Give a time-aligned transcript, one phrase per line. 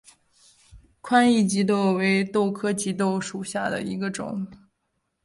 [1.01, 4.47] 宽翼棘豆为豆科棘豆属下的一个种。